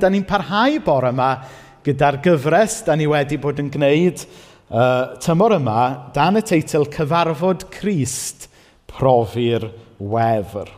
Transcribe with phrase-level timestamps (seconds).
[0.00, 1.30] da ni'n parhau bore yma
[1.86, 7.68] gyda'r gyfres da ni wedi bod yn gwneud uh, tymor yma dan y teitl Cyfarfod
[7.74, 8.48] Crist
[8.90, 10.70] Profi'r Wefr.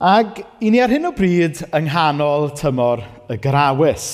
[0.00, 4.10] Ac i ni ar hyn o bryd yng nghanol tymor y grawys.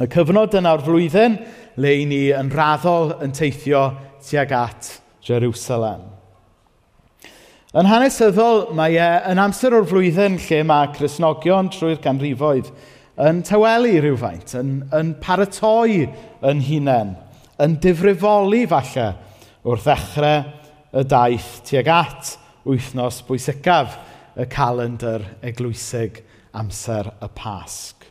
[0.00, 1.36] Y cyfnod yna o'r flwyddyn
[1.80, 3.84] le i ni yn raddol yn teithio
[4.24, 4.96] tuag at
[5.26, 6.19] Jerusalem.
[7.70, 12.66] Yn hanesyddol, mae e yn amser o'r flwyddyn lle mae Cresnogion trwy'r ganrifoedd
[13.22, 16.08] yn tawelu rhywfaint, yn, yn paratoi
[16.50, 17.12] yn hunain,
[17.62, 19.04] yn difrifoli falle
[19.62, 22.32] wrth ddechrau y daith tuag at
[22.66, 23.94] wythnos bwysicaf
[24.34, 26.24] y calendr eglwysig
[26.58, 28.08] amser y Pasg.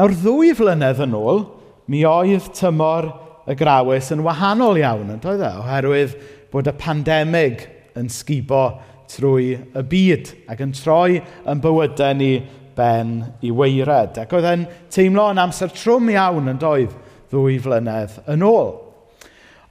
[0.00, 1.44] Nawr ddwy flynedd yn ôl,
[1.92, 3.12] mi oedd tymor
[3.44, 6.16] y grawys yn wahanol iawn, yn doedd e, oherwydd
[6.52, 7.64] bod y pandemig
[7.96, 8.66] yn sgubo
[9.10, 12.32] trwy y byd ac yn troi yn bywydau ni
[12.76, 14.18] ben i weired.
[14.20, 16.92] Ac oedd e'n teimlo yn amser trwm iawn yn doedd
[17.32, 18.74] ddwy flynedd yn ôl.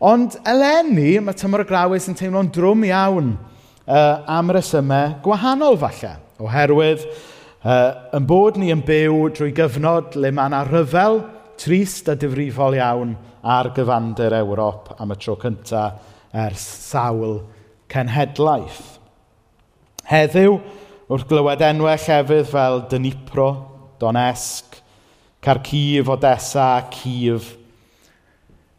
[0.05, 6.15] Ond eleni, mae tymor y grawys yn teimlo'n drwm iawn uh, am resymau gwahanol falle.
[6.43, 7.05] Oherwydd,
[7.63, 11.21] uh, yn bod ni yn byw drwy gyfnod le mae yna rhyfel
[11.61, 17.39] trist a difrifol iawn ar gyfandir Ewrop am y tro cyntaf ers sawl
[17.91, 18.97] cenhedlaeth.
[20.09, 20.59] Heddiw,
[21.09, 23.49] wrth glywed enwau llefydd fel Dynipro,
[24.01, 24.81] Donesg,
[25.45, 27.53] Carcif, Odessa, Cif,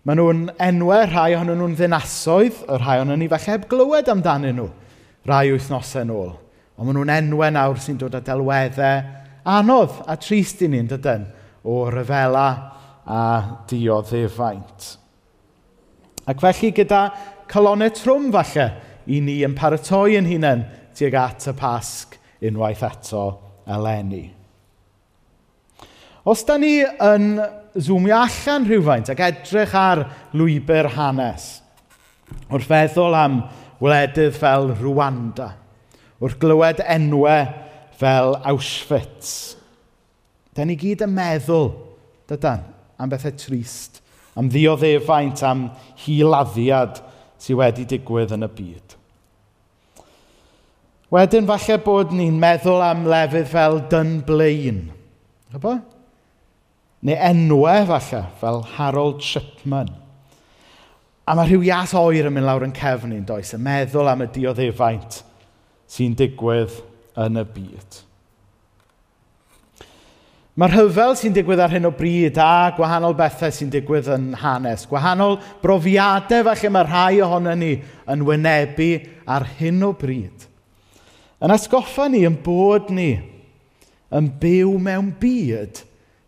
[0.07, 4.61] maen nhw'n enwau rhai ohonyn nhw'n ddinasoedd, y rhai ohonyn ni falle heb glywed amdanyn
[4.61, 4.69] nhw
[5.27, 6.35] rai wythnosau yn ôl.
[6.77, 9.03] Ond maen nhw'n enwau nawr sy'n dod â delweddau
[9.57, 11.27] anodd a trist i ni'n dydyn
[11.67, 12.47] o ryfela
[13.07, 13.23] a
[13.71, 14.93] dioddefaint.
[16.27, 17.03] Ac felly gyda
[17.51, 18.71] colonnau trwm falle
[19.07, 20.65] i ni yn paratoi yn hunain
[20.97, 22.17] tuag at y pasg
[22.47, 23.27] unwaith eto
[23.67, 24.25] eleni.
[26.27, 27.37] Os da ni yn
[27.79, 30.03] zoomio allan rhywfaint ac edrych ar
[30.35, 31.61] lwybr hanes,
[32.51, 33.41] wrth feddwl am
[33.83, 35.53] wledydd fel Rwanda,
[36.19, 37.47] wrth glywed enwau
[38.01, 39.55] fel Auschwitz,
[40.57, 41.71] da ni gyd yn meddwl,
[42.27, 42.65] dydan,
[42.99, 44.01] am bethau trist,
[44.37, 45.69] am ddioddefaint, am
[46.03, 47.03] hiladdiad
[47.47, 48.97] sydd wedi digwydd yn y byd.
[51.15, 54.89] Wedyn falle bod ni'n meddwl am lefydd fel Dunblane.
[55.55, 55.77] Ybo?
[57.07, 59.93] Neu enwau falle, fel Harold Shipman.
[61.27, 64.27] A mae rhyw ias oer yn mynd lawr yn cefn ni'n does, yn meddwl am
[64.27, 65.23] y dioddefaint
[65.91, 66.75] sy'n digwydd
[67.23, 68.03] yn y byd.
[70.57, 74.87] Mae'r rhyfel sy'n digwydd ar hyn o bryd a gwahanol bethau sy'n digwydd yn hanes.
[74.89, 77.75] Gwahanol brofiadau falle mae rhai ohono ni
[78.09, 78.87] yn wynebu
[79.29, 80.47] ar hyn o bryd.
[81.45, 83.11] Yn asgoffa ni, yn bod ni,
[84.17, 85.83] yn byw mewn byd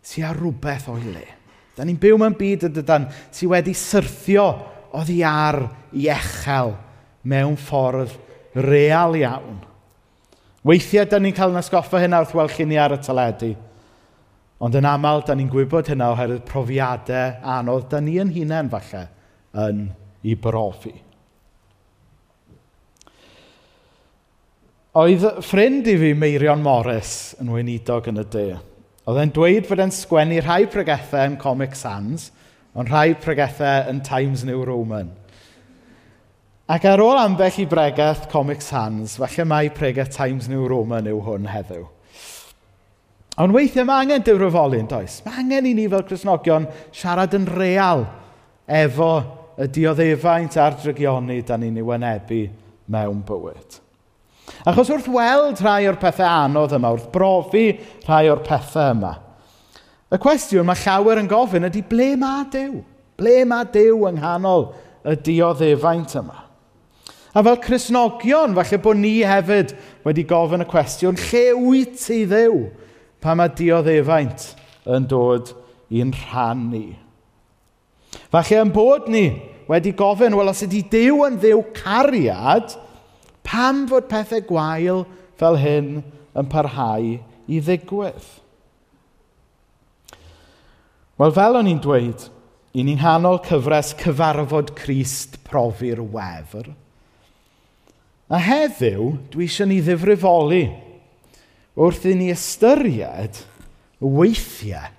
[0.05, 1.25] sy'n ar rhywbeth o'i le.
[1.73, 4.45] Da ni'n byw mewn byd ydydan sy'n wedi syrthio
[4.99, 5.57] oddi ar
[5.89, 6.75] i echel
[7.25, 8.13] mewn ffordd
[8.53, 9.57] real iawn.
[10.69, 13.51] Weithiau, da ni'n cael yn asgoffa hyn wrth weld chi ni ar y teledu–
[14.59, 19.05] Ond yn aml, da ni'n gwybod hynna oherwydd profiadau anodd da ni yn hunain falle
[19.55, 19.85] yn
[20.23, 20.91] ei brofi.
[24.99, 28.47] Oedd ffrind i fi Meirion Morris yn weinidog yn y de.
[29.07, 32.27] Oedd e'n dweud fod e'n sgwennu rhai pregethau yn Comic Sans,
[32.75, 35.13] ond rhai pregethau yn Times New Roman.
[36.69, 41.23] Ac ar ôl ambell i bregeth Comic Sans, falle mai pregeth Times New Roman yw
[41.25, 41.87] hwn heddiw.
[43.39, 45.21] Ond weithiau mae angen dywrofoli yn does.
[45.23, 48.03] Mae angen i ni fel Cresnogion siarad yn real
[48.67, 49.11] efo
[49.59, 52.41] y dioddefaint a'r drygioni da ni'n ei wynebu
[52.91, 53.79] mewn bywyd.
[54.67, 57.67] Achos wrth weld rhai o'r pethau anodd yma, wrth brofi
[58.07, 59.13] rhai o'r pethau yma,
[60.09, 62.79] y cwestiwn mae llawer yn gofyn ydy ble mae Dyw?
[63.19, 64.69] Ble mae Dyw yng nghanol
[65.05, 66.43] y dioddefaint yma?
[67.29, 72.63] A fel Cresnogion, falle bod ni hefyd wedi gofyn y cwestiwn, lle wyt ti ddew
[73.23, 74.53] pa mae dioddefaint
[74.89, 75.53] yn dod
[75.91, 76.85] i'n rhan ni.
[78.33, 79.25] Falle yn bod ni
[79.69, 82.73] wedi gofyn, wel os ydy Dyw yn ddew cariad,
[83.45, 85.05] pam fod pethau gwael
[85.39, 85.91] fel hyn
[86.37, 87.15] yn parhau
[87.49, 88.27] i ddigwydd?
[91.19, 92.29] Wel, fel o'n i'n dweud,
[92.71, 96.69] i ni'n hanol cyfres cyfarfod Crist profi'r wefr.
[98.29, 100.63] A heddiw, dwi eisiau ni ddifrifoli
[101.79, 103.39] wrth i ni ystyried
[104.03, 104.95] weithiau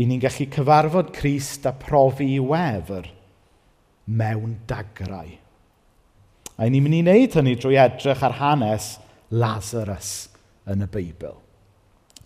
[0.00, 3.08] i ni'n gallu cyfarfod Christ a profi i wefr
[4.16, 5.28] mewn dagrau.
[6.56, 8.94] A ni'n mynd i wneud hynny drwy edrych ar hanes
[9.30, 10.30] Lazarus
[10.70, 11.36] yn y Beibl.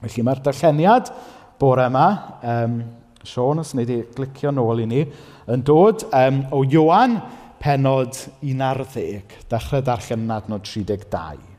[0.05, 1.11] Felly mae'r darlleniad
[1.59, 2.09] bore yma,
[2.43, 2.79] um,
[3.25, 5.01] Sean, os wneud i glicio nôl i ni,
[5.51, 7.17] yn dod um, o Iwan
[7.63, 11.54] penod 11, dechrau darllen yn adnod 32.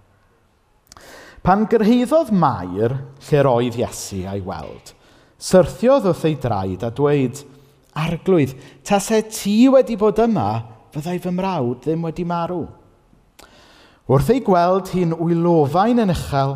[1.46, 2.94] Pan gyrhaeddodd Mair
[3.28, 4.88] lle roedd Iesu a'i weld,
[5.38, 7.38] syrthiodd wrth ei draed a dweud,
[8.02, 10.48] Arglwydd, tasau ti wedi bod yma,
[10.90, 12.64] fyddai fy mrawd ddim wedi marw.
[14.10, 16.56] Wrth ei gweld hi'n wylofain yn uchel,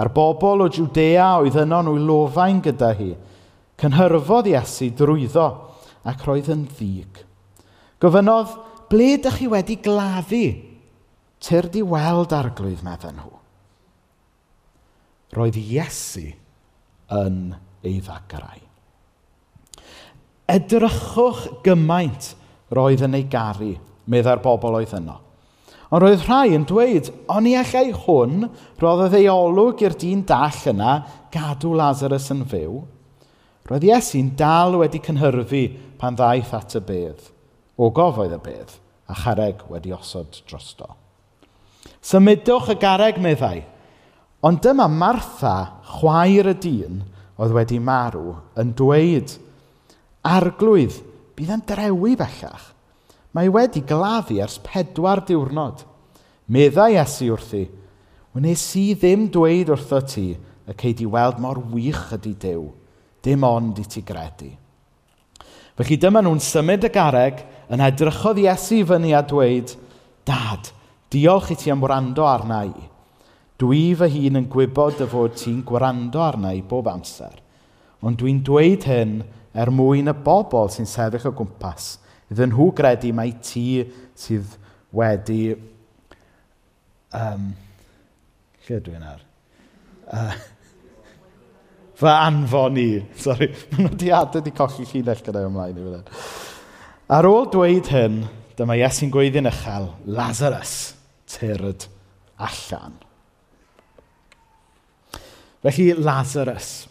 [0.00, 3.10] a'r bobl o Judea oedd yno'n wylofain gyda hi,
[3.84, 5.44] cynhyrfodd Iesu drwyddo
[6.08, 7.20] ac roedd yn ddig.
[8.00, 8.56] Gofynodd,
[8.88, 10.42] ble dych chi wedi gladdu?
[11.36, 13.41] Tyr di weld arglwydd, meddyn nhw
[15.32, 16.28] roedd Iesu
[17.12, 17.38] yn
[17.82, 18.60] ei ddagrau.
[20.52, 22.32] Edrychwch gymaint
[22.72, 23.74] roedd yn ei garu,
[24.10, 25.18] meddai'r bobl oedd yno.
[25.92, 28.46] Ond roedd rhai yn dweud, o'n i allai hwn,
[28.80, 30.94] roedd ei olwg i'r dyn dall yna,
[31.32, 32.80] gadw Lazarus yn fyw.
[33.68, 35.66] Roedd Iesu'n dal wedi cynhyrfu
[36.00, 37.28] pan ddaeth at y bedd.
[37.76, 38.72] O gofoedd y bedd,
[39.08, 40.88] a chareg wedi osod drosto.
[42.02, 43.62] Symudwch y gareg, meddai,
[44.42, 47.02] Ond dyma Martha, chwaer y dyn
[47.38, 49.36] oedd wedi marw, yn dweud,
[50.26, 50.96] arglwydd,
[51.38, 52.72] bydd yn drewi bellach.
[53.32, 55.86] Mae wedi gladdu ers pedwar diwrnod.
[56.52, 57.62] Meddai Iesu wrthi,
[58.34, 62.66] wnes i ddim dweud wrtho ti y cei di weld mor wych ydy Dyw.
[63.22, 64.50] Dim ond i ti gredu.
[65.78, 69.70] Felly dyma nhw'n symud y gareg yn edrychodd Iesu fyny a dweud,
[70.26, 70.68] Dad,
[71.10, 72.90] diolch i ti am wrando arna i.
[73.62, 77.36] Dwi fy hun yn gwybod dy fod ti'n gwrando arna i bob amser,
[78.02, 79.20] ond dwi'n dweud hyn
[79.54, 81.92] er mwyn y bobl sy'n sefyll o gwmpas,
[82.32, 83.84] iddyn nhw gredu mai ti
[84.18, 84.56] sydd
[84.96, 85.52] wedi...
[87.12, 87.52] Um,
[88.66, 89.20] lle dwi'n ar?
[90.08, 90.34] Uh,
[92.00, 92.88] fy anfon i.
[93.20, 96.10] Sorry, maen nhw di adeg i colli llinell gyda'i ymlaen i fydden.
[97.12, 98.18] Ar ôl dweud hyn,
[98.58, 100.76] dyma Iesu'n gweiddi'n uchel, Lazarus,
[101.30, 101.86] tyrd
[102.40, 102.98] allan.
[105.62, 106.88] Felly Lazarus.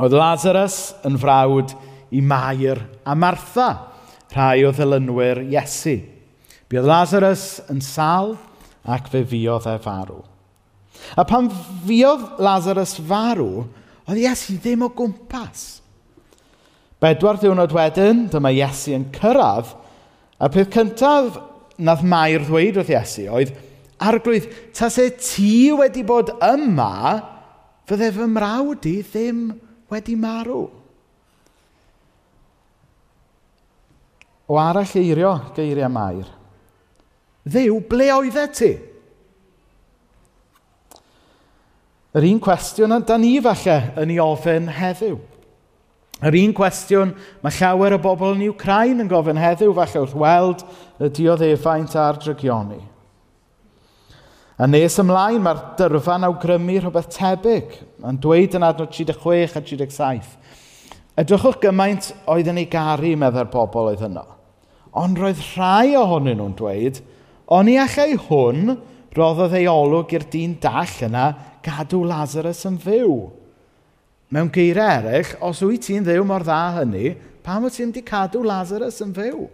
[0.00, 1.74] Oedd Lazarus yn frawd
[2.16, 3.68] i Mair a Martha,
[4.32, 5.98] rhai o ddilynwyr Iesu.
[6.70, 8.36] Buodd Lazarus yn sal
[8.88, 10.22] ac fe fiodd e farw.
[11.18, 11.50] A pan
[11.84, 13.66] fiodd Lazarus farw,
[14.08, 15.80] oedd Iesu ddim o gwmpas.
[17.00, 19.74] Bedwar diwrnod wedyn, dyma Iesu yn cyrraedd,
[20.40, 21.36] a peth cyntaf
[21.76, 23.52] nath Mair ddweud wrth Iesu oedd,
[24.00, 27.29] arglwydd, tas e ti wedi bod yma,
[27.90, 29.48] Fydde fy mrawd i ddim
[29.90, 30.68] wedi marw.
[34.46, 36.28] O arall eirio geiriau mair.
[37.50, 38.70] Ddew, ble oeddet ti?
[42.14, 45.18] Yr un cwestiwn da ni falle yn ei ofyn heddiw.
[46.26, 50.64] Yr un cwestiwn mae llawer o bobl yn Ukraine yn gofyn heddiw falle wrth weld
[51.02, 52.80] y dioddefaint a'r drygioni.
[54.60, 57.70] A nes ymlaen, mae'r dyrfa'n awgrymu rhywbeth tebyg.
[58.02, 60.26] Mae'n dweud yn adnod 36 a 37.
[61.16, 64.26] Edrychwch gymaint oedd yn ei garu, meddai'r bobl oedd yno.
[65.00, 67.00] Ond roedd rhai ohonyn nhw'n dweud,
[67.56, 68.74] o'n i achau hwn
[69.16, 71.24] roddodd ei olwg i'r dyn dall yna
[71.64, 73.14] gadw Lazarus yn fyw.
[74.28, 77.14] Mewn geiriau eraill, os wyt ti'n ddew mor dda hynny,
[77.46, 79.48] pam wyt ti'n di cadw Lazarus yn fyw?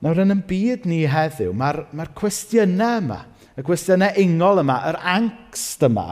[0.00, 3.18] Nawr, yn y byd ni heddiw, mae'r mae cwestiynau yma,
[3.52, 6.06] y cwestiynau ungol yma, yr angst yma,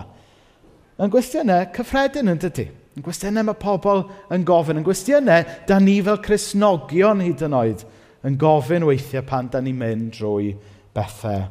[1.01, 2.67] yn gwestiynau cyffredin yn dydy.
[2.99, 4.03] Yn gwestiynau mae pobl
[4.35, 7.87] yn gofyn, yn gwestiynau da ni fel Cresnogion hyd yn oed
[8.27, 10.53] yn gofyn weithiau pan da ni'n mynd drwy
[10.97, 11.47] bethau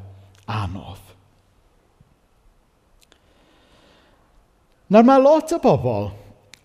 [0.52, 1.04] anodd.
[4.92, 6.12] Nawr mae lot o bobl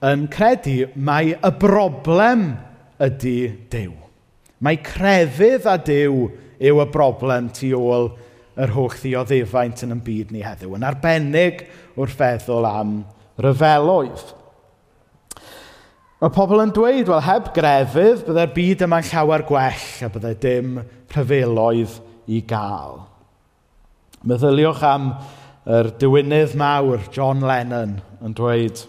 [0.07, 2.49] yn credu mai y broblem
[3.03, 3.37] ydy
[3.71, 4.02] Dyw.
[4.63, 6.29] Mae crefydd a Dyw
[6.63, 8.13] yw y broblem tu ôl
[8.63, 11.65] yr holl ddioddefaint yn y byd ni heddiw, yn arbennig
[11.97, 13.01] wrth feddwl am
[13.43, 14.23] ryfeloedd.
[16.23, 20.77] Mae pobl yn dweud, wel, heb grefydd, byddai'r byd yma'n llawer gwell a byddai dim
[21.11, 21.97] rhyfeloedd
[22.31, 23.01] i gael.
[24.23, 25.09] Meddyliwch am
[25.67, 28.85] yr diwinydd mawr, John Lennon, yn dweud,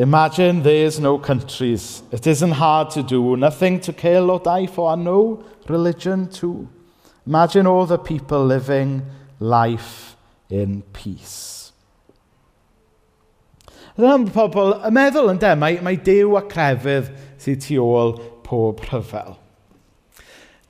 [0.00, 2.02] Imagine there's no countries.
[2.10, 6.70] It isn't hard to do, nothing to kill or die for, and no religion too.
[7.26, 9.02] Imagine all the people living
[9.38, 10.16] life
[10.48, 11.72] in peace.
[13.98, 18.14] Dyna'n pobl yn meddwl yn de, mae, mae dew a crefydd sydd tu ôl
[18.46, 19.36] pob rhyfel.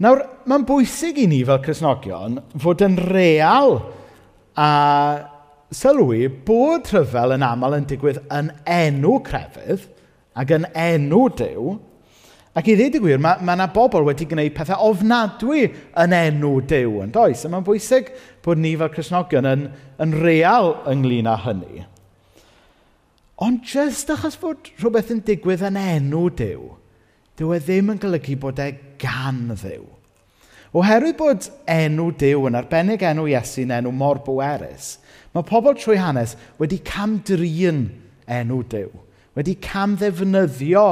[0.02, 3.76] Nawr, mae'n bwysig i ni fel Cresnogion fod yn real
[4.58, 4.70] a
[5.74, 9.86] sylwi bod rhyfel yn aml yn digwydd yn enw crefydd
[10.40, 11.76] ac yn enw Dyw.
[12.58, 15.68] Ac i ddweud y gwir, mae yna ma bobl wedi gwneud pethau ofnadwy
[16.02, 17.44] yn enw Dyw yn does.
[17.46, 18.10] A mae'n bwysig
[18.42, 19.68] bod ni fel Cresnogion yn,
[20.02, 21.86] yn real ynglyn â hynny.
[23.40, 26.66] Ond jyst achos bod rhywbeth yn digwydd yn enw Dyw,
[27.38, 29.86] dyw e ddim yn golygu bod e gan Dduw.
[30.76, 34.98] Oherwydd bod enw Dyw yn arbennig enw Iesu'n enw mor bwerus,
[35.34, 37.84] Mae pobl trwy hanes wedi camdrin
[38.30, 38.90] enw Dyw,
[39.38, 40.86] wedi camddefnyddio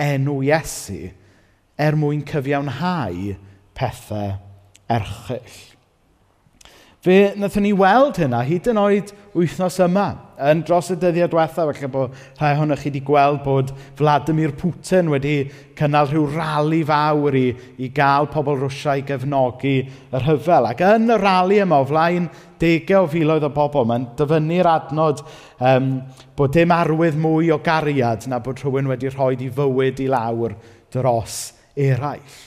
[0.00, 1.10] enw Iesu
[1.80, 3.34] er mwyn cyfiawnhau
[3.74, 4.36] pethau
[4.90, 5.58] erchyll.
[7.00, 10.10] Fe wnaethon ni weld hynna hyd yn oed wythnos yma.
[10.50, 15.08] Yn dros y dyddiau diwethaf, felly bod rhai ohonoch chi wedi gweld bod Vladimir Putin
[15.08, 15.46] wedi
[15.78, 17.46] cynnal rhyw rali fawr i,
[17.80, 20.68] i gael pobl Rwsia i gefnogi y rhyfel.
[20.68, 22.28] Ac yn y rali yma, o flaen
[22.60, 25.24] degau o filoedd o bobl, mae'n dyfynnu'r adnod
[25.56, 25.90] um,
[26.36, 30.58] bod dim arwydd mwy o gariad na bod rhywun wedi rhoi i fywyd i lawr
[30.92, 31.46] dros
[31.80, 32.40] eraill.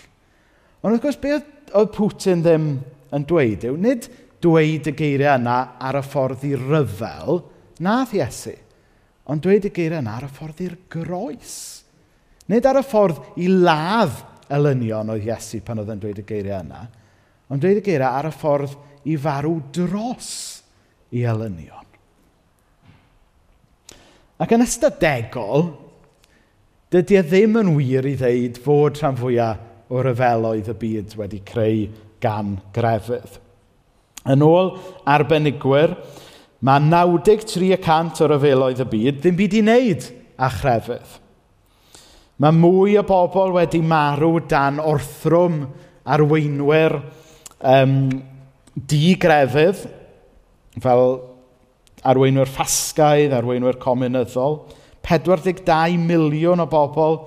[0.86, 1.39] Ond wrth gwrs, be
[1.74, 2.75] oedd Putin ddim
[3.13, 7.41] yn dweud yw, nid dweud y geiriau yna ar y ffordd i ryfel,
[7.83, 8.55] nath Iesu.
[9.31, 11.55] Ond dweud y geiriau yna ar y ffordd i'r groes.
[12.51, 14.17] Nid ar y ffordd i ladd
[14.53, 16.83] elynion oedd Iesu pan oedd yn dweud y geiriau yna,
[17.50, 18.75] ond dweud y geiriau ar y ffordd
[19.07, 20.33] i farw dros
[21.13, 21.88] i elynion.
[24.43, 25.69] Ac yn ystadegol,
[26.91, 31.39] dydy e ddim yn wir i ddeud fod rhan fwyaf o ryfeloedd y byd wedi
[31.45, 31.88] creu
[32.23, 33.39] gan grefydd.
[34.30, 34.75] Yn ôl
[35.10, 35.98] arbenigwyr,
[36.63, 40.08] mae 93% o ryfeloedd y byd ddim byd i wneud
[40.39, 41.18] â chrefydd.
[42.44, 45.62] Mae mwy o bobl wedi marw dan orthrwm
[46.03, 46.98] arweinwyr
[47.60, 47.98] um,
[48.89, 49.84] digrefydd,
[50.84, 51.06] fel
[52.03, 54.63] arweinwyr ffasgaidd, arweinwyr comunyddol.
[55.08, 57.20] 42 miliwn o bobl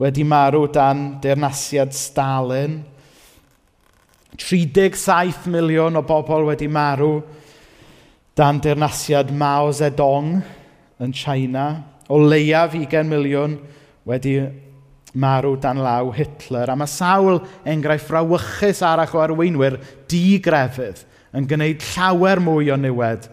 [0.00, 2.82] wedi marw dan deyrnasiad Stalin,
[4.36, 7.20] 37 miliwn o bobl wedi marw
[8.36, 10.38] dan dirnasiad Mao Zedong
[11.02, 11.84] yn China.
[12.08, 13.58] O leiaf 20 miliwn
[14.08, 14.38] wedi
[15.12, 16.70] marw dan law Hitler.
[16.72, 19.76] A mae sawl enghraifft frawychus arach o arweinwyr
[20.08, 21.04] digrefydd
[21.36, 23.28] yn gwneud llawer mwy o niwed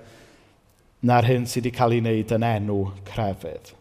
[1.08, 3.72] na'r hyn sydd wedi cael ei wneud yn enw crefydd.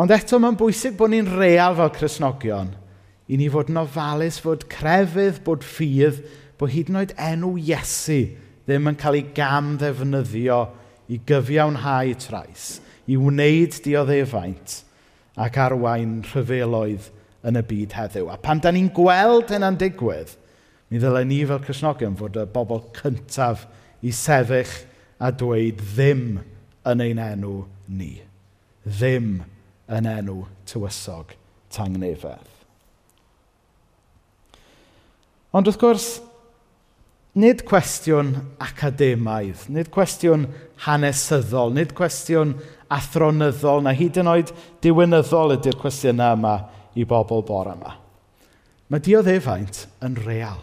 [0.00, 2.72] Ond eto mae'n bwysig bod ni'n real fel Cresnogion–
[3.28, 6.22] i ni fod yn ofalus fod crefydd, bod ffydd,
[6.60, 8.20] bod hyd yn oed enw Iesu
[8.64, 10.60] ddim yn cael ei gam ddefnyddio
[11.12, 12.78] i gyfiawnhau trais,
[13.08, 14.80] i wneud dioddefaint
[15.40, 17.10] ac arwain rhyfeloedd
[17.44, 18.30] yn y byd heddiw.
[18.32, 20.32] A pan da ni'n gweld hynna'n digwydd,
[20.88, 23.66] mi ddylai ni fel Cresnogion fod y bobl cyntaf
[24.04, 24.72] i sefyll
[25.20, 26.24] a dweud ddim
[26.88, 27.54] yn ein enw
[27.88, 28.14] ni.
[28.84, 29.38] Ddim
[29.92, 31.36] yn enw tywysog
[31.74, 32.53] tangnefedd.
[35.54, 36.06] Ond wrth gwrs,
[37.38, 38.32] nid cwestiwn
[38.62, 40.48] academaidd, nid cwestiwn
[40.82, 42.56] hanesyddol, nid cwestiwn
[42.94, 44.50] athronyddol na hyd yn oed
[44.82, 46.56] diwynyddol ydy'r cwestiynau yma
[46.98, 47.94] i bobl bore yma.
[48.90, 50.58] Mae dioddefaint yn real.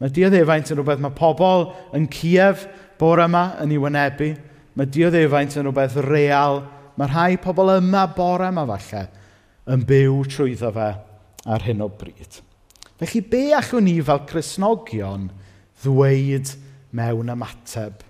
[0.00, 2.66] Mae dioddefaint yn rhywbeth mae pobl yn Ciev
[3.00, 4.32] bore yma yn ei wynebu.
[4.76, 6.62] Mae dioddefaint yn rhywbeth real.
[6.96, 9.06] Mae rhai pobl yma bore yma falle
[9.72, 10.90] yn byw trwyddo fe
[11.46, 12.45] ar hyn o bryd.
[12.96, 15.28] Felly, be allwn ni fel Cresnogion
[15.82, 16.54] ddweud
[16.96, 18.04] mewn ymateb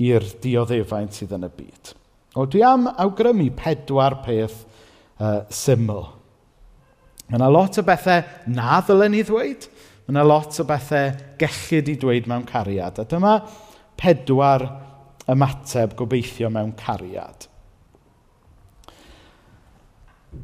[0.00, 1.92] i'r dioddefaint sydd yn y byd?
[2.38, 4.62] O, dwi am awgrymu pedwar peth
[5.18, 6.04] uh, syml.
[7.26, 8.22] Mae yna lot o bethau
[8.54, 9.66] na ddylen ni ddweud.
[10.06, 11.10] Mae yna lot o bethau
[11.42, 13.02] gellid i ddweud mewn cariad.
[13.02, 13.40] A dyma
[13.98, 14.68] pedwar
[15.30, 17.49] ymateb gobeithio mewn cariad.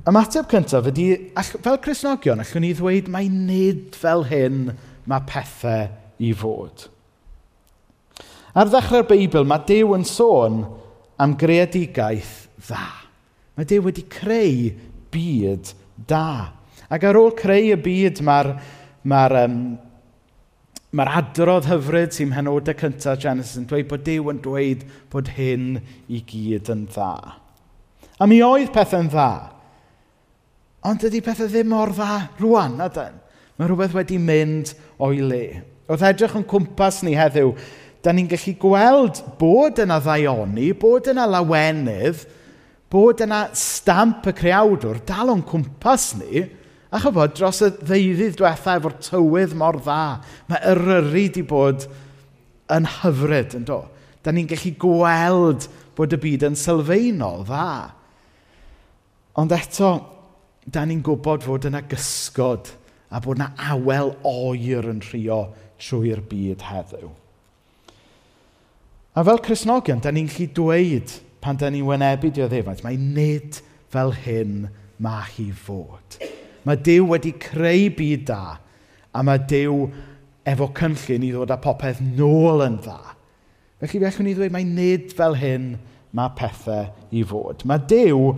[0.07, 1.07] Ymateb cyntaf ydy,
[1.63, 4.73] fel Cresnogion, allwn ni ddweud mae nid fel hyn
[5.07, 5.89] mae pethau
[6.23, 6.89] i fod.
[8.57, 10.63] Ar ddechrau'r Beibl, mae Dyw yn sôn
[11.23, 12.85] am greadigaeth dda.
[13.57, 14.71] Mae Dyw wedi creu
[15.15, 15.73] byd
[16.09, 16.53] da.
[16.91, 18.53] Ac ar ôl creu y byd, mae'r
[19.07, 19.59] mae um,
[20.97, 25.77] mae adrodd hyfryd sy'n henodau cyntaf Genesis yn dweud bod Dyw yn dweud bod hyn
[26.09, 27.13] i gyd yn dda.
[28.17, 29.56] A mi oedd pethau'n dda.
[30.87, 33.17] Ond dydy pethau ddim mor dda rwan, adyn.
[33.57, 34.71] Mae rhywbeth wedi mynd
[35.03, 35.45] o'i le.
[35.91, 37.55] Oedd edrych yn cwmpas ni heddiw,
[38.05, 42.23] da ni'n gallu gweld bod yna ddaioni, bod yna lawenydd,
[42.93, 46.45] bod yna stamp y creawdwr dal o'n cwmpas ni,
[46.95, 50.01] a chybod dros y ddeuddydd diwetha efo'r tywydd mor dda,
[50.51, 51.89] mae yryru di bod
[52.77, 53.81] yn hyfryd yn do.
[54.23, 55.67] Da ni'n gallu gweld
[55.99, 57.71] bod y byd yn sylfaenol dda.
[59.43, 59.91] Ond eto,
[60.67, 62.73] da ni'n gwybod fod yna gysgod
[63.15, 65.47] a bod yna awel oer yn rhio
[65.79, 67.13] trwy'r byd heddiw.
[69.17, 73.61] A fel Cresnogion, da ni'n gallu dweud pan da ni'n wynebu dioddefaint, mae nid
[73.93, 74.67] fel hyn
[75.03, 76.19] mae hi fod.
[76.67, 78.57] Mae Dyw wedi creu byd da,
[79.15, 79.87] a mae Dyw
[80.47, 83.15] efo cynllun i ddod â popeth nôl yn dda.
[83.81, 85.75] Felly fe allwn ni ddweud, mae nid fel hyn
[86.17, 87.63] mae pethau i fod.
[87.69, 88.33] Mae Dyw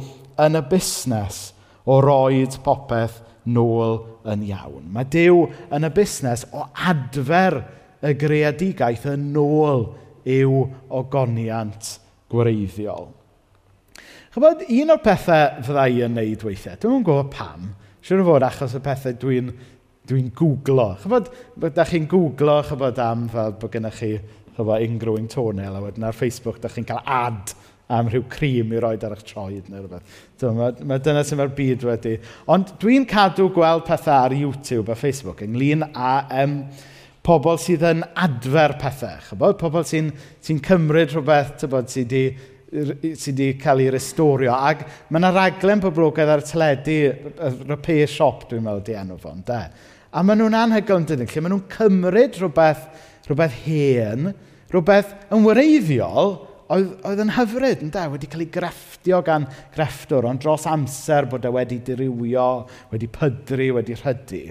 [0.45, 1.41] yn y busnes
[1.89, 4.89] o roed popeth nôl yn iawn.
[4.93, 7.63] Mae Dyw yn y busnes o adfer
[8.05, 9.89] y greadigaeth yn nôl
[10.29, 10.61] i'w
[10.95, 11.95] ogoniant
[12.29, 13.09] gwreiddiol.
[14.35, 17.71] Chybod, un o'r pethau fydda i yn neud weithiau, dwi'n gwybod pam,
[18.05, 19.49] siwr o fod achos y pethau dwi'n
[20.09, 20.91] dwi googlo.
[21.01, 21.33] Chybod,
[21.75, 24.13] da chi'n googlo, chybod am fel bod gennych chi
[24.59, 27.57] chybod, unrhyw intonel, a wedyn ar Facebook da chi'n cael ad
[27.89, 30.19] am rhyw crim i roed ar eich troed neu rhywbeth.
[30.59, 32.19] Mae mae dyna sy'n mae'r byd wedi.
[32.53, 36.61] Ond dwi'n cadw gweld pethau ar YouTube a Facebook ynglyn â um,
[37.25, 39.17] pobl sydd yn adfer pethau.
[39.31, 39.59] Chybod?
[39.61, 40.13] Pobl sy'n
[40.45, 44.53] sy cymryd rhywbeth tybod, sydd wedi sydd wedi cael ei restorio.
[44.53, 49.41] Ac mae yna raglen poblogaidd ar teledu, y repair shop dwi'n meddwl di enw fo'n,
[49.49, 49.63] de.
[50.13, 52.85] A maen nhw'n anhygoel yn dydyn, lle maen nhw'n cymryd rhywbeth,
[53.29, 54.31] rhywbeth hen,
[54.73, 56.35] rhywbeth yn wreiddiol,
[56.75, 61.47] oedd, oedd yn hyfryd, ynddo, wedi cael ei grefftio gan grefftwr, ond dros amser bod
[61.49, 62.49] e wedi dirywio,
[62.93, 64.43] wedi pydru, wedi rhydu.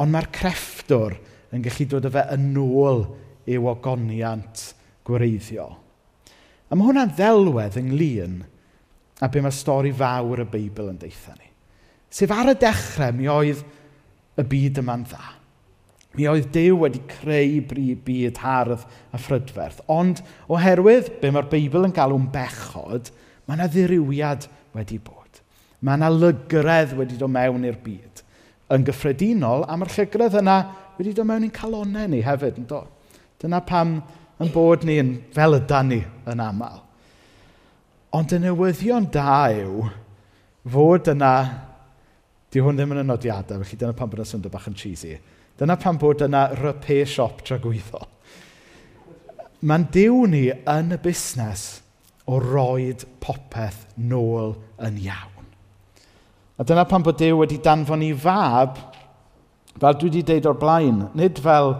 [0.00, 1.18] Ond mae'r crefftwr
[1.52, 3.04] yn gallu dod â fe yn ôl
[3.52, 4.64] i'w ogoniant
[5.06, 5.76] gwreiddiol.
[6.70, 8.40] A mae hwnna'n ddelwedd ynglyn
[9.22, 11.50] a be mae stori fawr y Beibl yn deitha ni.
[12.12, 13.60] Sef ar y dechrau mi oedd
[14.40, 15.22] y byd yma'n dda.
[16.12, 17.62] Mi oedd Dyw wedi creu
[18.04, 20.20] byd hardd a phrydferth, ond
[20.52, 23.08] oherwydd be mae'r Beibl yn galw'n bechod,
[23.46, 24.44] mae yna ddirywiad
[24.76, 25.40] wedi bod.
[25.80, 28.22] Mae yna lygredd wedi dod mewn i'r byd.
[28.76, 30.58] Yn gyffredinol, a mae'r llygredd yna
[30.98, 32.92] wedi dod mewn i'n calonau ni hefyd, yn dod.
[33.40, 33.96] Dyna pam
[34.42, 36.80] yn bod ni'n fel ydan ni yn aml.
[38.12, 39.88] Ond y newyddion da yw
[40.68, 41.34] fod yna...
[42.52, 45.14] Di hwn ddim yn y nodiadau, felly dyna pam bod yna syndod bach yn cheesy
[45.62, 48.00] Dyna pam bod yna repair shop tragwyddo.
[49.62, 51.62] Mae'n diw ni yn y busnes
[52.26, 55.46] o roed popeth nôl yn iawn.
[56.58, 58.74] A dyna pam bod Dyw wedi danfon i fab,
[59.78, 61.76] fel dwi wedi deud o'r blaen, nid fel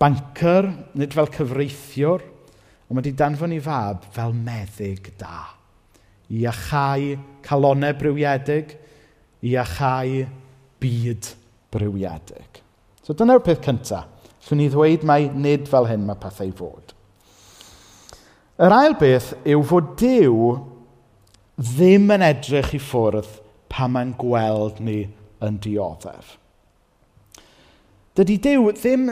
[0.00, 5.50] banker, nid fel cyfreithiwr, ond mae wedi danfon i fab fel meddyg da.
[6.32, 7.12] I achau
[7.44, 8.78] calonau brywiedig,
[9.44, 10.22] i achau
[10.80, 11.34] byd
[11.76, 12.64] brywiedig.
[13.06, 14.08] So dyna'r peth cyntaf.
[14.46, 16.90] Llwn ni ddweud mai nid fel hyn mae pethau fod.
[18.62, 20.50] Yr ail beth yw fod Dyw
[21.60, 23.28] ddim yn edrych i ffwrdd
[23.70, 25.00] pa mae'n gweld ni
[25.44, 26.34] yn dioddef.
[28.18, 29.10] Dydy Dyw ddim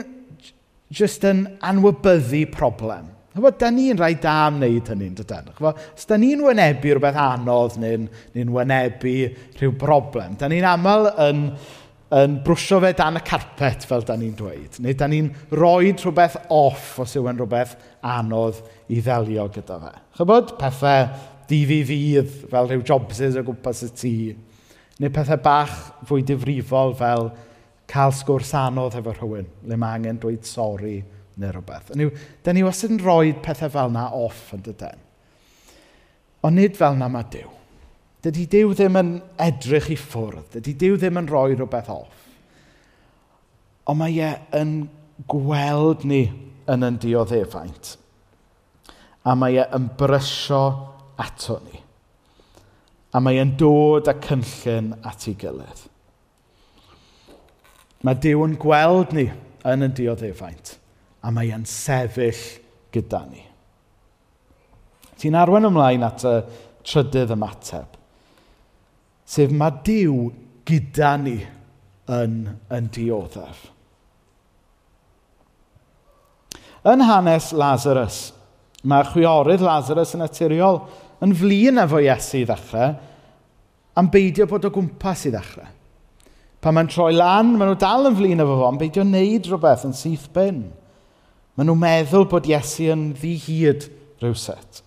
[0.95, 3.13] jyst yn anwybyddu problem.
[3.35, 5.49] Chyfo, da ni'n rhaid da am wneud hynny'n dydyn.
[5.55, 9.15] Chyfo, os da ni'n wynebu rhywbeth anodd neu'n ni wynebu
[9.59, 11.49] rhyw broblem, da ni'n aml yn
[12.13, 14.77] yn brwsio fe dan y carpet, fel da ni'n dweud.
[14.83, 17.73] Neu da ni'n rhoi rhywbeth off os yw yn rhywbeth
[18.05, 18.61] anodd
[18.93, 19.93] i ddelio gyda fe.
[20.19, 21.07] Chybod pethau
[21.49, 24.13] dydd i ddydd fel rhyw jobsys o gwmpas y tŷ.
[25.01, 27.31] Neu pethau bach fwy difrifol fel
[27.89, 30.99] cael sgwrs anodd efo rhywun, le mae angen dweud sori
[31.41, 31.91] neu rhywbeth.
[31.97, 32.13] Yw,
[32.45, 35.01] da ni wastad yn rhoi pethau fel na off yn dydyn.
[36.45, 37.49] Ond nid fel na mae Dyw.
[38.25, 40.55] Dydy Dyw ddim yn edrych i ffwrdd.
[40.55, 42.23] Dydy Dyw ddim yn rhoi rhywbeth off.
[43.85, 44.71] Ond mae e yn
[45.29, 46.23] gweld ni
[46.73, 47.91] yn yn dioddefaint.
[49.29, 50.63] A mae e yn brysio
[51.21, 51.81] ato ni.
[53.13, 55.85] A mae e'n dod â cynllun at ei gilydd.
[58.05, 59.27] Mae Dyw yn gweld ni
[59.69, 60.79] yn yn dioddefaint.
[61.21, 62.41] A mae e'n sefyll
[62.93, 63.45] gyda ni.
[65.21, 66.39] Ti'n arwen ymlaen at y
[66.85, 67.94] trydydd ymateb
[69.25, 70.29] Sef mae Dyw
[70.67, 71.39] gyda ni
[72.13, 72.35] yn
[72.73, 73.71] yn dioddef.
[76.85, 78.19] Yn hanes Lazarus,
[78.85, 80.83] mae chwiorydd Lazarus yn naturiol
[81.25, 82.93] yn flin efo Iesu i ddechrau,
[83.97, 85.71] am beidio bod o gwmpas i ddechrau.
[86.61, 89.87] Pan mae'n troi lan, maen nhw dal yn flin efo fo, am beidio wneud rhywbeth
[89.89, 90.67] yn syth bin.
[91.57, 93.89] Maen nhw'n meddwl bod Iesu yn ddi hyd
[94.21, 94.84] rhywset.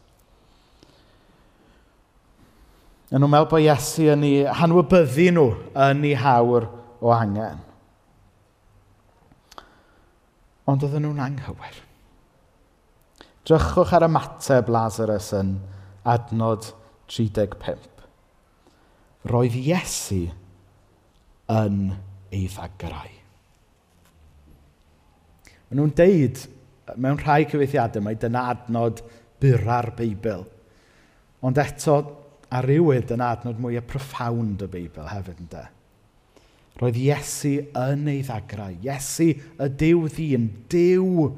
[3.09, 5.47] Yn nhw'n meddwl bod Iesu yn ei hanwybyddu nhw
[5.87, 6.67] yn ei hawr
[7.01, 7.63] o angen.
[10.69, 11.79] Ond oedden nhw'n anghywir.
[13.49, 15.55] Drychwch ar y mateb Lazarus yn
[16.05, 16.69] adnod
[17.09, 17.89] 35.
[19.33, 20.27] Roedd Iesu
[21.49, 21.81] yn
[22.29, 23.17] ei fagrau.
[25.69, 26.45] Maen nhw'n deud
[27.01, 29.01] mewn rhai cyfeithiadau mae dyna adnod
[29.41, 30.45] byra'r Beibl.
[31.45, 31.99] Ond eto,
[32.49, 35.65] a rywyd yn adnod mwy mwyaf profound y Beibl hefyd ynddo.
[36.79, 38.77] Roedd Iesu yn ei ddagrau.
[38.87, 41.29] Iesu y diw ddyn, diw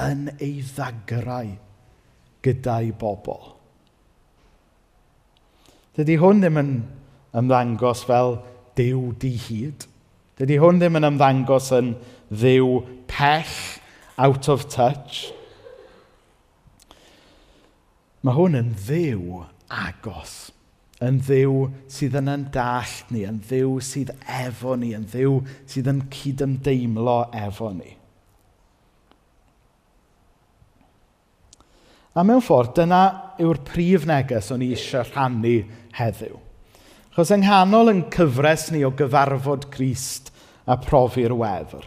[0.00, 1.56] yn ei ddagrau
[2.46, 3.52] gyda'i bobl.
[5.96, 6.72] Dydy hwn ddim yn
[7.36, 8.38] ymddangos fel
[8.78, 9.88] diw di hyd.
[10.38, 11.94] Dydy hwn ddim yn ymddangos yn
[12.30, 12.78] ddiw
[13.10, 13.56] pell,
[14.16, 15.26] out of touch.
[18.24, 19.42] Mae hwn yn ddiw
[19.72, 20.52] agos.
[21.04, 25.90] Yn ddiw sydd yn yn dallt ni, yn ddiw sydd efo ni, yn ddiw sydd
[25.92, 27.92] yn cydymdeimlo efo ni.
[32.16, 33.02] A mewn ffordd, dyna
[33.44, 35.58] yw'r prif neges o'n i eisiau rhannu
[35.98, 36.38] heddiw.
[37.12, 40.32] Chos yng nghanol yn cyfres ni o gyfarfod Crist
[40.64, 41.84] a profi'r weddw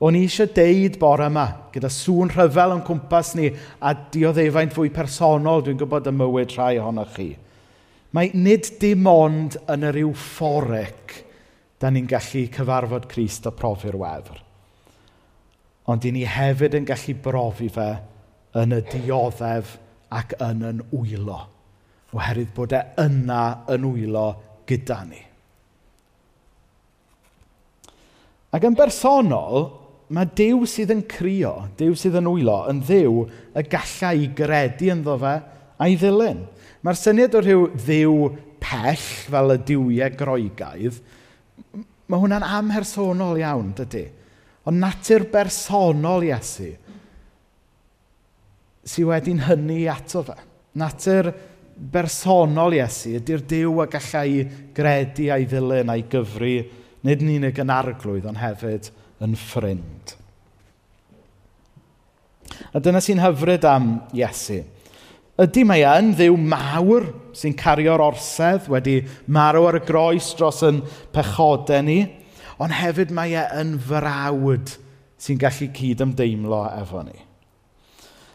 [0.00, 3.50] O'n i eisiau deud bore yma, gyda sŵn rhyfel o'n cwmpas ni
[3.84, 7.34] a dioddefaint fwy personol, dwi'n gwybod y mywyd rhai ohonoch chi.
[8.16, 11.18] Mae nid dim ond yn yr euphoric
[11.80, 14.40] da ni'n gallu cyfarfod Christ a profi'r wefr.
[15.92, 17.90] Ond i ni hefyd yn gallu brofi fe
[18.60, 19.76] yn y dioddef
[20.16, 21.42] ac yn yn wylo.
[22.16, 23.42] Oherwydd bod e yna
[23.76, 24.24] yn wylo
[24.68, 25.20] gyda ni.
[28.50, 29.68] Ac yn bersonol,
[30.10, 34.90] mae Dyw sydd yn crio, Dyw sydd yn wylo, yn ddiw y gallai i gredu
[34.94, 35.34] ynddo fe
[35.80, 36.42] a'i ddilyn.
[36.82, 38.16] Mae'r syniad o rhyw ddiw
[38.60, 40.98] pell fel y diwiau groegaidd,
[42.10, 44.06] mae hwnna'n amhersonol iawn, dydy.
[44.68, 46.72] Ond natur bersonol Iesu
[48.90, 50.36] sydd wedi'n hynny ato fe.
[50.80, 51.30] Natur
[51.92, 54.44] bersonol Iesu ydy'r diw a gallai
[54.76, 56.56] gredu a'i ddilyn a'i gyfru,
[57.06, 58.90] nid yn unig yn arglwydd, ond hefyd
[59.24, 60.16] yn ffrind.
[62.74, 64.60] A dyna sy'n hyfryd am Iesu.
[65.40, 67.06] Ydy mae e yn ddiw mawr
[67.36, 68.98] sy'n cario'r orsedd wedi
[69.32, 70.82] marw ar y groes dros yn
[71.14, 72.02] pechodau ni,
[72.60, 74.76] ond hefyd mae e yn frawd
[75.20, 77.16] sy'n gallu cyd ymdeimlo efo ni.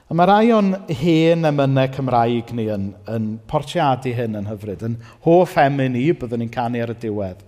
[0.06, 5.00] A mae rai o'n hen emynau Cymraeg ni yn, yn portiadu hyn yn hyfryd, yn
[5.26, 7.42] hoff emyn i byddwn ni'n canu ar y diwedd.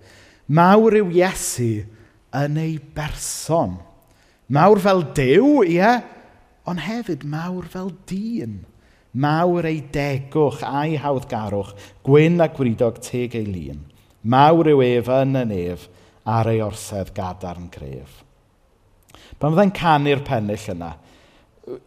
[0.54, 1.72] Mawr yw Iesu
[2.36, 3.78] yn ei berson.
[4.48, 5.92] Mawr fel dew, ie,
[6.68, 8.62] ond hefyd mawr fel dyn.
[9.18, 11.74] Mawr ei degwch a'i hawddgarwch,
[12.06, 13.86] gwyn a gwridog teg ei lun.
[14.28, 15.88] Mawr yw ef yn y nef
[16.28, 18.24] ar ei orsedd gadarn gref.
[19.40, 20.92] Pan fyddai'n canu'r pennill yna,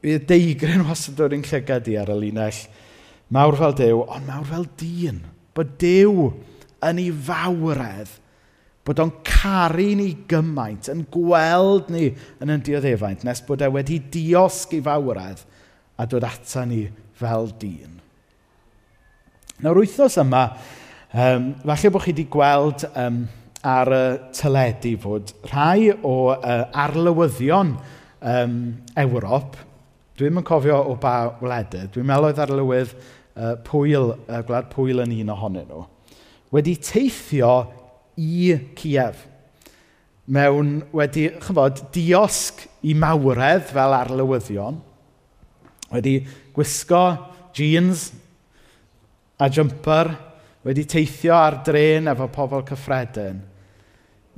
[0.05, 2.63] y deigryn wastad dod yn llygad i ar y linell.
[3.31, 5.21] Mawr fel dew, ond mawr fel dyn.
[5.55, 6.31] Bod dew
[6.87, 8.17] yn ei fawredd
[8.87, 12.09] Bod o'n caru ni gymaint, yn gweld ni
[12.41, 15.43] yn yn dioddefaint, nes bod e wedi diosg i fawredd
[16.01, 16.87] a dod ata ni
[17.21, 17.99] fel dyn.
[19.61, 20.47] Nawr wythnos yma,
[21.13, 23.27] um, falle bod chi wedi gweld um,
[23.61, 28.55] ar y teledu fod rhai o uh, arlywyddion um,
[28.97, 29.59] Ewrop,
[30.17, 35.05] dwi'n yn cofio o ba wledydd, dwi'n meddwl oedd arlywydd uh, pwyl, uh, gwlad pwyl
[35.05, 35.85] yn un ohonyn nhw,
[36.57, 37.53] wedi teithio
[38.19, 39.27] i Ciev
[40.31, 44.79] mewn wedi, chyfod, diosg i mawredd fel arlywyddion,
[45.91, 46.21] wedi
[46.55, 47.03] gwisgo
[47.57, 48.11] jeans
[49.41, 50.13] a jumper,
[50.67, 53.41] wedi teithio ar dren efo pobl cyffredin,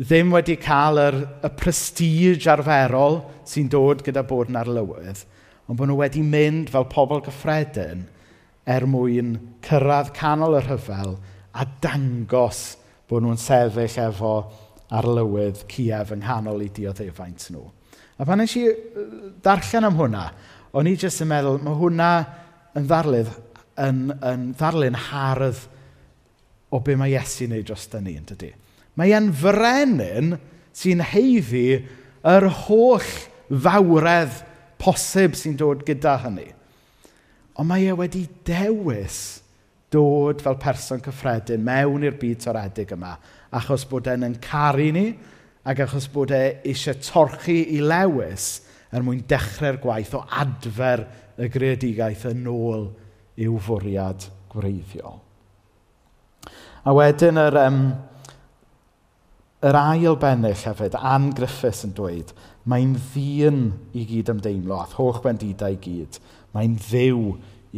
[0.00, 5.26] ddim wedi cael yr, y prestige arferol sy'n dod gyda bod yn arlywydd,
[5.68, 8.06] ond bod nhw wedi mynd fel pobl cyffredin
[8.64, 9.34] er mwyn
[9.66, 11.18] cyrraedd canol y rhyfel
[11.52, 12.78] a dangos
[13.12, 14.32] bod nhw'n sefyll efo
[14.96, 17.66] arlywydd Ciev yng nghanol i dioddefaint nhw.
[18.16, 18.64] A pan nes i
[19.44, 20.26] darllen am hwnna,
[20.72, 22.10] o'n i jyst yn meddwl, mae hwnna
[22.78, 23.32] yn ddarlydd,
[23.84, 25.60] yn, yn ddarlun hardd
[26.72, 28.52] o be mae Iesu'n neud dros da ni, yn dydy.
[28.96, 30.36] Mae e'n frenin
[30.76, 31.66] sy'n heiddi
[32.28, 33.12] yr holl
[33.52, 34.40] fawredd
[34.80, 36.48] posib sy'n dod gyda hynny.
[37.60, 39.41] Ond mae e wedi dewis
[39.92, 43.12] dod fel person cyffredin mewn i'r byd toredig yma,
[43.52, 45.06] achos bod e'n yn caru ni,
[45.68, 48.46] ac achos bod e eisiau torchi i lewis
[48.92, 51.04] er mwyn dechrau'r gwaith o adfer
[51.40, 52.88] y greadigaeth yn ôl
[53.40, 55.20] i'w fwriad gwreiddiol.
[56.82, 57.78] A wedyn yr, um,
[59.62, 62.32] yr ail bennill hefyd, Anne Griffiths yn dweud,
[62.68, 63.62] mae'n ddyn
[63.94, 66.18] i gyd ymdeimlo, a holl bendidau i gyd.
[66.52, 67.22] Mae'n ddiw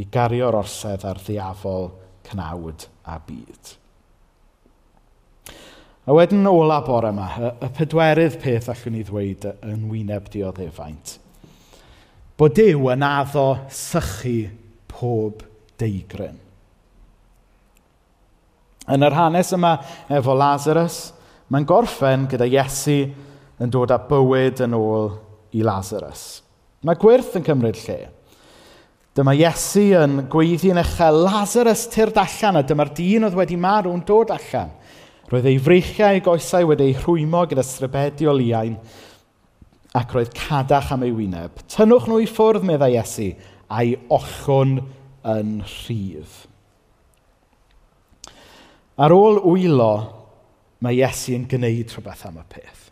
[0.01, 1.93] i gario'r orsedd ar ddiafol
[2.29, 3.75] cnawd a byd.
[6.05, 10.27] A wedyn yn ola bore yma, y, y pedwerydd peth allwn ni ddweud yn wyneb
[10.33, 11.17] dioddefaint.
[12.37, 14.51] Bod Dyw yn addo sychu
[14.91, 15.45] pob
[15.81, 16.37] deigryn.
[18.93, 19.79] Yn yr hanes yma
[20.13, 20.99] efo Lazarus,
[21.49, 22.99] mae'n gorffen gyda Iesu
[23.63, 25.15] yn dod â bywyd yn ôl
[25.57, 26.43] i Lazarus.
[26.85, 27.99] Mae gwirth yn cymryd lle.
[29.15, 34.33] Dyma Iesu yn gweiddi'n uchel, Lazarus tyrd allan, a dyma'r dyn oedd wedi marw'n dod
[34.35, 34.73] allan.
[35.31, 38.75] Roedd ei freichiau goesau wedi'i rhwymo gyda strybedi o liain,
[39.95, 41.63] ac roedd cadach am ei wyneb.
[41.71, 43.29] Tynnwch nhw i ffwrdd, meddai Iesu,
[43.71, 44.81] a'i ochwn
[45.31, 46.35] yn rhydd.
[48.99, 49.93] Ar ôl wylo,
[50.83, 52.91] mae Iesu yn gwneud rhywbeth am y peth.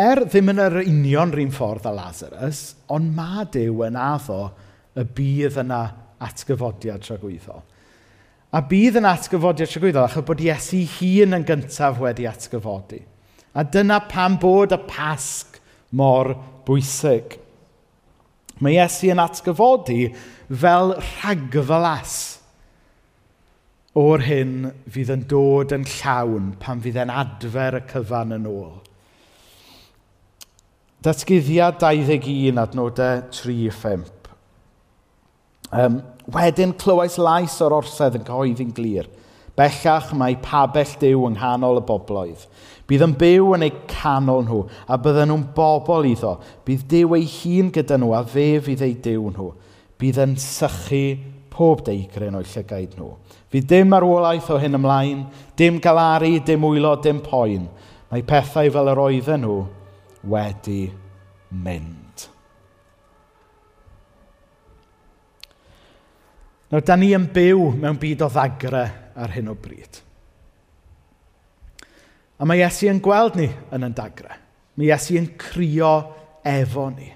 [0.00, 2.60] er ddim yn yr union rhywun ffordd a Lazarus,
[2.92, 4.40] ond mae Dyw yn addo
[4.96, 5.80] y bydd yna
[6.24, 7.62] atgyfodiad tragwyddol.
[8.56, 13.02] A bydd yn atgyfodiad tragwyddol, achos bod Iesu hun yn gyntaf wedi atgyfodi.
[13.54, 15.60] A dyna pam bod y pasg
[15.96, 16.32] mor
[16.66, 17.36] bwysig.
[18.60, 20.10] Mae Iesu yn atgyfodi
[20.50, 22.18] fel rhagflas
[23.98, 28.78] o'r hyn fydd yn dod yn llawn pan fydd e'n adfer y cyfan yn ôl.
[31.00, 34.10] Datgyddiad 21, adnodau 3 a 5.
[35.72, 39.08] Um, wedyn clywais lais o'r orsedd yn cyhoeddi'n glir.
[39.56, 42.44] Bellach mae pabell dew yng nghanol y bobloedd.
[42.84, 46.34] Bydd yn byw yn eu canol nhw, a bydden nhw'n bobl iddo.
[46.68, 49.48] Bydd dew ei hun gyda nhw, a fe fydd ei dew nhw.
[49.96, 51.04] Bydd yn sychu
[51.48, 53.14] pob deigryn o'i llygaid nhw.
[53.48, 55.24] Fydd dim arwolaeth o hyn ymlaen,
[55.56, 57.70] dim galaru, dim wylo, dim poen.
[58.12, 59.60] Mae pethau fel yr oedden nhw
[60.28, 60.84] wedi
[61.50, 62.26] mynd.
[66.70, 68.84] Nawr, da ni yn byw mewn byd o ddagre
[69.18, 69.98] ar hyn o bryd.
[72.40, 74.36] A mae Iesu yn gweld ni yn yn dagre.
[74.78, 75.92] Mae Iesu yn crio
[76.46, 77.10] efo ni.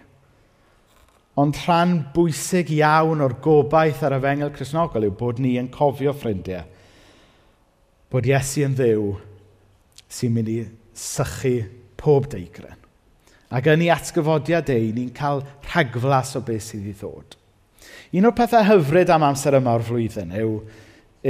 [1.41, 6.13] Ond rhan bwysig iawn o'r gobaith ar y fengel Cresnogol yw bod ni yn cofio,
[6.15, 6.67] ffrindiau,
[8.13, 9.09] bod Iesu yn ddew
[10.13, 10.61] sy'n mynd i
[10.95, 11.57] sychu
[11.99, 12.84] pob deigren.
[13.53, 17.37] Ac yn ei atgyfodiad ei, ni'n cael rhagflas o beth sydd i ddod.
[18.15, 20.57] Un o'r pethau hyfryd am amser yma o'r flwyddyn yw,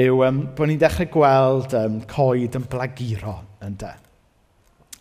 [0.05, 3.93] yw um, bod ni'n dechrau gweld um, coed yn blaguro yn de.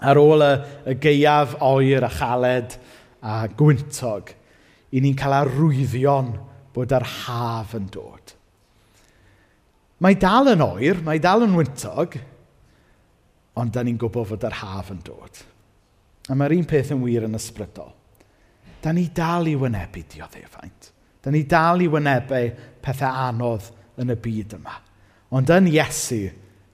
[0.04, 0.54] Ar ôl y,
[0.91, 2.78] y geiaf, oer a chaled
[3.23, 4.34] a gwyntog,
[4.93, 6.34] i ni'n cael arwyddion
[6.73, 8.34] bod yr haf yn dod.
[10.04, 12.17] Mae dal yn oer, mae dal yn wyntog,
[13.60, 15.43] ond da ni'n gwybod fod yr haf yn dod.
[16.31, 17.91] A mae'r un peth yn wir yn ysbrydol.
[18.83, 20.91] Da ni dal i wynebu dioddefaint.
[21.23, 22.43] Da ni dal i wynebu
[22.83, 24.77] pethau anodd yn y byd yma.
[25.33, 26.27] Ond yn Iesu,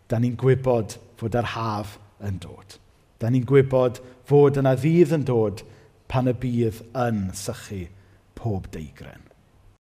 [0.10, 2.78] da ni'n gwybod fod yr haf yn dod.
[3.22, 5.64] Da ni'n gwybod fod yna ddydd yn dod
[6.10, 7.86] pan y bydd yn sychu
[8.38, 9.29] pob deigren.